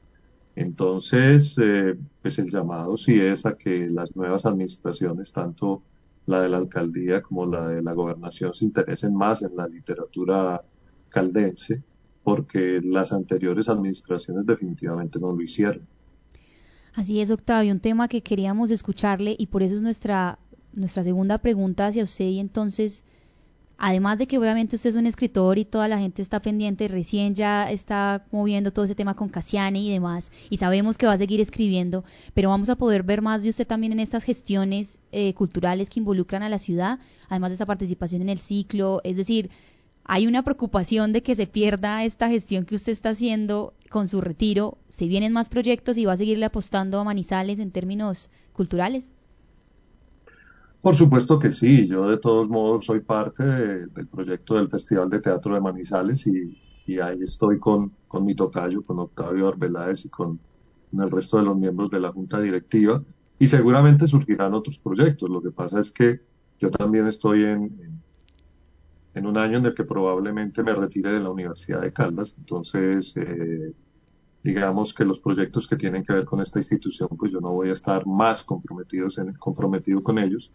Entonces, 0.54 1.56
eh, 1.60 1.96
pues 2.22 2.38
el 2.38 2.50
llamado 2.50 2.96
sí 2.96 3.20
es 3.20 3.44
a 3.46 3.56
que 3.56 3.88
las 3.88 4.16
nuevas 4.16 4.46
administraciones, 4.46 5.32
tanto 5.32 5.82
la 6.26 6.40
de 6.42 6.48
la 6.48 6.58
alcaldía 6.58 7.22
como 7.22 7.46
la 7.46 7.68
de 7.68 7.82
la 7.82 7.92
gobernación 7.92 8.52
se 8.52 8.64
interesen 8.64 9.14
más 9.14 9.42
en 9.42 9.56
la 9.56 9.66
literatura 9.66 10.62
caldense, 11.08 11.82
porque 12.22 12.80
las 12.82 13.12
anteriores 13.12 13.68
administraciones 13.68 14.46
definitivamente 14.46 15.18
no 15.18 15.32
lo 15.32 15.40
hicieron. 15.40 15.86
Así 16.94 17.20
es, 17.20 17.30
Octavio, 17.30 17.72
un 17.72 17.80
tema 17.80 18.08
que 18.08 18.22
queríamos 18.22 18.70
escucharle 18.70 19.36
y 19.38 19.46
por 19.46 19.62
eso 19.62 19.76
es 19.76 19.82
nuestra, 19.82 20.38
nuestra 20.72 21.04
segunda 21.04 21.38
pregunta 21.38 21.86
hacia 21.86 22.04
usted 22.04 22.26
y 22.26 22.40
entonces 22.40 23.04
Además 23.80 24.18
de 24.18 24.26
que 24.26 24.38
obviamente 24.38 24.74
usted 24.74 24.90
es 24.90 24.96
un 24.96 25.06
escritor 25.06 25.56
y 25.56 25.64
toda 25.64 25.86
la 25.86 26.00
gente 26.00 26.20
está 26.20 26.42
pendiente, 26.42 26.88
recién 26.88 27.36
ya 27.36 27.70
está 27.70 28.26
moviendo 28.32 28.72
todo 28.72 28.84
ese 28.84 28.96
tema 28.96 29.14
con 29.14 29.28
Cassiani 29.28 29.86
y 29.86 29.92
demás, 29.92 30.32
y 30.50 30.56
sabemos 30.56 30.98
que 30.98 31.06
va 31.06 31.12
a 31.12 31.18
seguir 31.18 31.40
escribiendo, 31.40 32.02
pero 32.34 32.48
vamos 32.48 32.70
a 32.70 32.74
poder 32.74 33.04
ver 33.04 33.22
más 33.22 33.44
de 33.44 33.50
usted 33.50 33.68
también 33.68 33.92
en 33.92 34.00
estas 34.00 34.24
gestiones 34.24 34.98
eh, 35.12 35.32
culturales 35.34 35.90
que 35.90 36.00
involucran 36.00 36.42
a 36.42 36.48
la 36.48 36.58
ciudad, 36.58 36.98
además 37.28 37.50
de 37.50 37.54
esa 37.54 37.66
participación 37.66 38.20
en 38.22 38.30
el 38.30 38.40
ciclo, 38.40 39.00
es 39.04 39.16
decir, 39.16 39.48
hay 40.10 40.26
una 40.26 40.42
preocupación 40.42 41.12
de 41.12 41.22
que 41.22 41.34
se 41.34 41.46
pierda 41.46 42.02
esta 42.02 42.30
gestión 42.30 42.64
que 42.64 42.74
usted 42.74 42.92
está 42.92 43.10
haciendo 43.10 43.74
con 43.90 44.08
su 44.08 44.22
retiro, 44.22 44.78
se 44.88 45.06
vienen 45.06 45.34
más 45.34 45.50
proyectos 45.50 45.98
y 45.98 46.06
va 46.06 46.14
a 46.14 46.16
seguirle 46.16 46.46
apostando 46.46 46.98
a 46.98 47.04
Manizales 47.04 47.58
en 47.58 47.70
términos 47.70 48.30
culturales. 48.54 49.12
Por 50.80 50.94
supuesto 50.94 51.38
que 51.38 51.52
sí, 51.52 51.86
yo 51.86 52.08
de 52.08 52.16
todos 52.16 52.48
modos 52.48 52.86
soy 52.86 53.00
parte 53.00 53.44
del 53.44 54.06
proyecto 54.10 54.54
del 54.54 54.70
Festival 54.70 55.10
de 55.10 55.20
Teatro 55.20 55.52
de 55.52 55.60
Manizales 55.60 56.26
y, 56.26 56.56
ahí 57.00 57.18
estoy 57.20 57.58
con, 57.58 57.92
con, 58.08 58.24
mi 58.24 58.34
tocayo, 58.34 58.82
con 58.82 58.98
Octavio 59.00 59.48
Arbeláez 59.48 60.06
y 60.06 60.08
con, 60.08 60.40
el 60.90 61.10
resto 61.10 61.36
de 61.36 61.42
los 61.42 61.58
miembros 61.58 61.90
de 61.90 62.00
la 62.00 62.12
Junta 62.12 62.40
Directiva 62.40 63.02
y 63.38 63.46
seguramente 63.46 64.06
surgirán 64.06 64.54
otros 64.54 64.78
proyectos. 64.78 65.28
Lo 65.28 65.42
que 65.42 65.50
pasa 65.50 65.80
es 65.80 65.90
que 65.90 66.22
yo 66.58 66.70
también 66.70 67.06
estoy 67.06 67.44
en, 67.44 67.64
en, 67.64 67.97
un 69.26 69.36
año 69.36 69.58
en 69.58 69.66
el 69.66 69.74
que 69.74 69.84
probablemente 69.84 70.62
me 70.62 70.74
retire 70.74 71.12
de 71.12 71.20
la 71.20 71.30
Universidad 71.30 71.80
de 71.80 71.92
Caldas, 71.92 72.34
entonces 72.38 73.16
eh, 73.16 73.72
digamos 74.42 74.94
que 74.94 75.04
los 75.04 75.20
proyectos 75.20 75.66
que 75.66 75.76
tienen 75.76 76.04
que 76.04 76.12
ver 76.12 76.24
con 76.24 76.40
esta 76.40 76.58
institución, 76.58 77.08
pues 77.18 77.32
yo 77.32 77.40
no 77.40 77.52
voy 77.52 77.70
a 77.70 77.72
estar 77.72 78.06
más 78.06 78.44
comprometidos 78.44 79.18
en, 79.18 79.32
comprometido 79.34 80.02
con 80.02 80.18
ellos. 80.18 80.52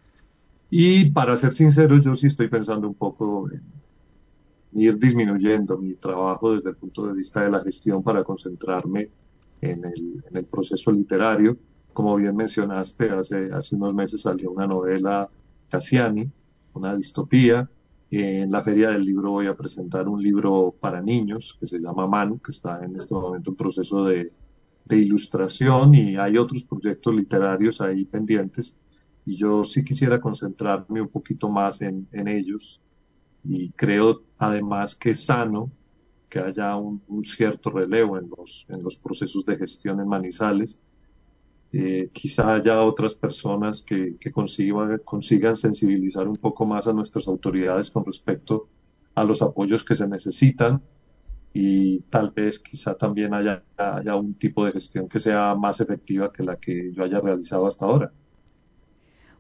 Y 0.70 1.12
para 1.12 1.38
ser 1.38 1.54
sincero, 1.54 1.98
yo 1.98 2.16
sí 2.16 2.28
estoy 2.28 2.48
pensando 2.48 2.88
un 2.88 2.96
poco 2.96 3.50
en 3.52 3.62
ir 4.74 4.98
disminuyendo 4.98 5.78
mi 5.78 5.94
trabajo 5.94 6.56
desde 6.56 6.72
el 6.72 6.76
punto 6.76 7.06
de 7.06 7.14
vista 7.14 7.44
de 7.44 7.52
la 7.52 7.64
gestión 7.64 8.02
para 8.02 8.24
concentrarme 8.24 9.10
en 9.62 9.86
el, 9.86 10.24
en 10.30 10.38
el 10.38 10.46
proceso 10.46 10.92
literario. 10.92 11.58
Como 11.94 12.16
bien 12.16 12.36
mencionaste, 12.36 13.12
hace, 13.12 13.52
hace 13.52 13.76
unos 13.76 13.94
meses 13.94 14.22
salió 14.22 14.52
una 14.52 14.66
novela 14.66 15.30
Cassiani, 15.70 16.30
una 16.74 16.96
distopía, 16.96 17.70
en 18.20 18.52
la 18.52 18.62
Feria 18.62 18.90
del 18.90 19.06
Libro 19.06 19.32
voy 19.32 19.48
a 19.48 19.56
presentar 19.56 20.08
un 20.08 20.22
libro 20.22 20.76
para 20.80 21.02
niños 21.02 21.58
que 21.60 21.66
se 21.66 21.80
llama 21.80 22.08
Manu, 22.08 22.40
que 22.40 22.52
está 22.52 22.84
en 22.84 22.96
este 22.96 23.14
momento 23.14 23.52
en 23.52 23.56
proceso 23.56 24.06
de, 24.06 24.32
ilustración 24.92 25.96
y 25.96 26.18
hay 26.18 26.38
otros 26.38 26.66
proyectos 26.66 27.16
literarios 27.16 27.82
ahí 27.82 28.06
pendientes. 28.06 28.78
Y 29.26 29.36
yo 29.36 29.64
sí 29.64 29.84
quisiera 29.84 30.20
concentrarme 30.20 31.02
un 31.02 31.08
poquito 31.08 31.50
más 31.50 31.82
en, 31.82 32.08
ellos. 32.12 32.82
Y 33.44 33.72
creo 33.72 34.22
además 34.38 34.96
que 34.96 35.12
es 35.12 35.26
sano 35.26 35.72
que 36.30 36.40
haya 36.40 36.76
un, 36.76 37.02
cierto 37.24 37.72
relevo 37.72 38.18
en 38.18 38.30
los, 38.38 38.66
en 38.70 38.84
los 38.84 38.98
procesos 38.98 39.46
de 39.46 39.58
gestión 39.58 40.00
en 40.00 40.08
Manizales 40.08 40.84
eh, 41.74 42.12
quizá 42.14 42.54
haya 42.54 42.84
otras 42.84 43.16
personas 43.16 43.82
que, 43.82 44.16
consigan, 44.32 45.58
sensibilizar 45.58 46.28
un 46.28 46.36
poco 46.36 46.68
más 46.68 46.88
a 46.88 46.94
nuestras 46.94 47.28
autoridades 47.28 47.90
con 47.90 48.06
respecto 48.06 48.70
a 49.16 49.24
los 49.24 49.42
apoyos 49.42 49.84
que 49.84 49.96
se 49.96 50.08
necesitan 50.08 50.84
y 51.52 52.02
tal 52.12 52.30
vez 52.30 52.60
quizá 52.60 52.96
también 52.96 53.34
haya 53.34 53.64
un 54.16 54.36
tipo 54.36 54.66
de 54.66 54.72
gestión 54.72 55.10
que 55.10 55.20
sea 55.20 55.56
más 55.56 55.82
efectiva 55.82 56.32
que 56.32 56.44
la 56.44 56.58
que 56.58 56.92
yo 56.94 57.04
haya 57.04 57.20
realizado 57.20 57.66
hasta 57.66 57.86
ahora. 57.86 58.14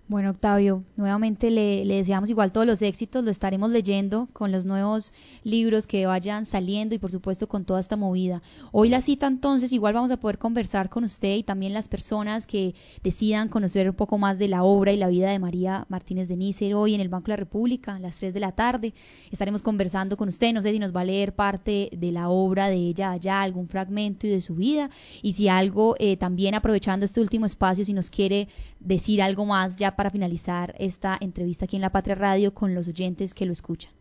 Bueno, 0.05 0.31
Octavio, 0.31 0.83
nuevamente 0.97 1.49
le, 1.49 1.85
deseamos 1.85 2.29
igual 2.29 2.51
todos 2.51 2.67
los 2.67 2.81
éxitos, 2.81 3.23
lo 3.23 3.31
estaremos 3.31 3.69
leyendo 3.69 4.27
con 4.33 4.51
los 4.51 4.65
nuevos 4.65 5.13
libros 5.45 5.87
que 5.87 6.05
vayan 6.05 6.43
saliendo 6.43 6.93
y 6.93 6.97
por 6.97 7.09
supuesto 7.09 7.47
con 7.47 7.63
toda 7.63 7.79
esta 7.79 7.95
movida. 7.95 8.41
Hoy 8.73 8.89
la 8.89 8.99
cita 8.99 9.27
entonces, 9.27 9.71
igual 9.71 9.93
vamos 9.93 10.11
a 10.11 10.17
poder 10.17 10.39
conversar 10.39 10.89
con 10.89 11.05
usted 11.05 11.37
y 11.37 11.43
también 11.43 11.73
las 11.73 11.87
personas 11.87 12.45
que 12.45 12.75
decidan 13.01 13.47
conocer 13.47 13.89
un 13.89 13.95
poco 13.95 14.17
más 14.17 14.37
de 14.39 14.49
la 14.49 14.63
obra 14.63 14.91
y 14.91 14.97
la 14.97 15.07
vida 15.07 15.31
de 15.31 15.39
María 15.39 15.85
Martínez 15.87 16.27
de 16.27 16.35
Nícer 16.35 16.75
hoy 16.75 16.95
en 16.95 17.01
el 17.01 17.07
Banco 17.07 17.27
de 17.27 17.31
la 17.31 17.37
República 17.37 17.95
a 17.95 17.99
las 17.99 18.17
3 18.17 18.33
de 18.33 18.39
la 18.41 18.51
tarde. 18.51 18.93
Estaremos 19.31 19.61
conversando 19.61 20.17
con 20.17 20.27
usted, 20.27 20.51
no 20.51 20.61
sé 20.61 20.73
si 20.73 20.79
nos 20.79 20.93
va 20.93 21.01
a 21.01 21.05
leer 21.05 21.33
parte 21.33 21.89
de 21.97 22.11
la 22.11 22.27
obra 22.27 22.67
de 22.67 22.75
ella 22.75 23.11
allá, 23.11 23.41
algún 23.41 23.69
fragmento 23.69 24.27
y 24.27 24.31
de 24.31 24.41
su 24.41 24.55
vida 24.55 24.89
y 25.21 25.31
si 25.31 25.47
algo 25.47 25.95
eh, 25.97 26.17
también 26.17 26.55
aprovechando 26.55 27.05
este 27.05 27.21
último 27.21 27.45
espacio, 27.45 27.85
si 27.85 27.93
nos 27.93 28.09
quiere 28.09 28.49
decir 28.83 29.21
algo 29.21 29.45
más 29.45 29.77
ya 29.77 29.95
para 29.95 30.09
finalizar 30.09 30.75
esta 30.77 31.17
entrevista 31.19 31.65
aquí 31.65 31.77
en 31.77 31.81
La 31.81 31.91
Patria 31.91 32.15
Radio 32.15 32.53
con 32.53 32.75
los 32.75 32.87
oyentes 32.87 33.33
que 33.33 33.45
lo 33.45 33.51
escuchan. 33.51 33.91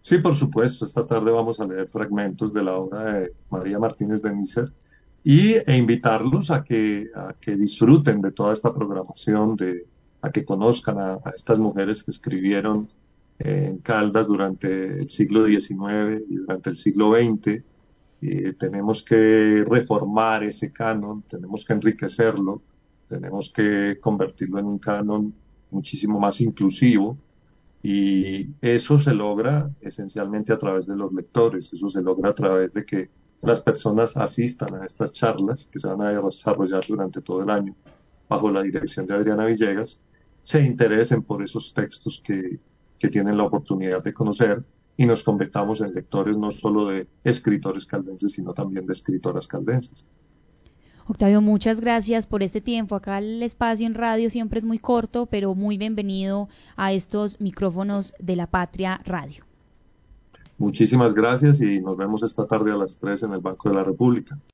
Sí, 0.00 0.18
por 0.18 0.34
supuesto. 0.34 0.84
Esta 0.84 1.06
tarde 1.06 1.30
vamos 1.30 1.60
a 1.60 1.66
leer 1.66 1.86
fragmentos 1.86 2.52
de 2.52 2.62
la 2.62 2.74
obra 2.76 3.12
de 3.12 3.32
María 3.50 3.78
Martínez 3.78 4.20
de 4.20 4.34
Nícer 4.34 4.72
y, 5.22 5.54
e 5.54 5.76
invitarlos 5.76 6.50
a 6.50 6.62
que, 6.62 7.10
a 7.14 7.34
que 7.40 7.56
disfruten 7.56 8.20
de 8.20 8.32
toda 8.32 8.52
esta 8.52 8.72
programación, 8.72 9.56
de, 9.56 9.86
a 10.20 10.30
que 10.30 10.44
conozcan 10.44 10.98
a, 10.98 11.20
estas 11.34 11.58
mujeres 11.58 12.02
que 12.02 12.10
escribieron 12.10 12.88
en 13.38 13.78
Caldas 13.78 14.26
durante 14.26 15.00
el 15.00 15.08
siglo 15.08 15.46
XIX 15.46 16.22
y 16.28 16.36
durante 16.36 16.70
el 16.70 16.76
siglo 16.76 17.14
XX. 17.14 17.62
tenemos 18.58 19.02
que 19.02 19.64
reformar 19.66 20.44
ese 20.44 20.72
canon, 20.72 21.22
tenemos 21.22 21.64
que 21.64 21.72
enriquecerlo 21.72 22.62
tenemos 23.08 23.50
que 23.50 23.98
convertirlo 24.00 24.58
en 24.58 24.66
un 24.66 24.78
canon 24.78 25.34
muchísimo 25.70 26.20
más 26.20 26.40
inclusivo 26.40 27.18
y 27.82 28.48
eso 28.60 28.98
se 28.98 29.12
logra 29.12 29.70
esencialmente 29.80 30.52
a 30.52 30.58
través 30.58 30.86
de 30.86 30.96
los 30.96 31.12
lectores, 31.12 31.72
eso 31.72 31.88
se 31.88 32.00
logra 32.00 32.30
a 32.30 32.34
través 32.34 32.72
de 32.72 32.84
que 32.84 33.10
las 33.40 33.60
personas 33.60 34.16
asistan 34.16 34.74
a 34.74 34.86
estas 34.86 35.12
charlas 35.12 35.68
que 35.70 35.78
se 35.78 35.88
van 35.88 36.00
a 36.00 36.10
desarrollar 36.10 36.82
durante 36.88 37.20
todo 37.20 37.42
el 37.42 37.50
año 37.50 37.74
bajo 38.28 38.50
la 38.50 38.62
dirección 38.62 39.06
de 39.06 39.14
Adriana 39.14 39.46
Villegas, 39.46 40.00
se 40.42 40.62
interesen 40.62 41.22
por 41.22 41.42
esos 41.42 41.72
textos 41.72 42.22
que, 42.24 42.58
tienen 43.10 43.36
la 43.36 43.44
oportunidad 43.44 44.02
de 44.02 44.14
conocer 44.14 44.64
y 44.96 45.04
nos 45.04 45.22
convertamos 45.22 45.82
en 45.82 45.92
lectores 45.92 46.38
no 46.38 46.50
solo 46.50 46.86
de 46.86 47.06
escritores 47.22 47.84
caldenses, 47.84 48.32
sino 48.32 48.54
también 48.54 48.86
de 48.86 48.94
escritoras 48.94 49.46
caldenses. 49.46 50.08
Octavio, 51.06 51.42
muchas 51.42 51.80
gracias 51.80 52.26
por 52.26 52.42
este 52.42 52.62
tiempo. 52.62 52.94
Acá 52.94 53.18
el 53.18 53.42
espacio 53.42 53.86
en 53.86 53.94
radio 53.94 54.30
siempre 54.30 54.58
es 54.58 54.64
muy 54.64 54.78
corto, 54.78 55.26
pero 55.26 55.54
muy 55.54 55.76
bienvenido 55.76 56.48
a 56.76 56.94
estos 56.94 57.42
micrófonos 57.42 58.14
de 58.18 58.36
la 58.36 58.46
Patria 58.46 59.00
Radio. 59.04 59.44
Muchísimas 60.56 61.12
gracias 61.12 61.60
y 61.60 61.80
nos 61.80 61.98
vemos 61.98 62.22
esta 62.22 62.46
tarde 62.46 62.72
a 62.72 62.76
las 62.76 62.96
3 62.96 63.24
en 63.24 63.32
el 63.34 63.40
Banco 63.40 63.68
de 63.68 63.74
la 63.74 63.84
República. 63.84 64.38